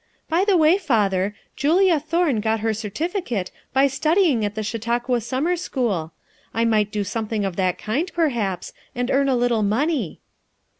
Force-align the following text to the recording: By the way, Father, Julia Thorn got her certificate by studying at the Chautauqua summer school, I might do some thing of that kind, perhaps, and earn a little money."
By 0.27 0.45
the 0.45 0.57
way, 0.57 0.79
Father, 0.79 1.35
Julia 1.55 1.99
Thorn 1.99 2.39
got 2.39 2.61
her 2.61 2.73
certificate 2.73 3.51
by 3.71 3.85
studying 3.85 4.43
at 4.43 4.55
the 4.55 4.63
Chautauqua 4.63 5.21
summer 5.21 5.55
school, 5.55 6.11
I 6.55 6.65
might 6.65 6.91
do 6.91 7.03
some 7.03 7.27
thing 7.27 7.45
of 7.45 7.55
that 7.57 7.77
kind, 7.77 8.11
perhaps, 8.11 8.73
and 8.95 9.11
earn 9.11 9.29
a 9.29 9.35
little 9.35 9.61
money." 9.61 10.19